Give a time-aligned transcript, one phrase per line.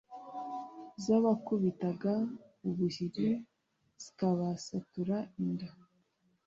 [1.03, 2.13] zabakubitaga
[2.67, 3.29] ubuhiri
[4.01, 5.79] zikabasatura inda a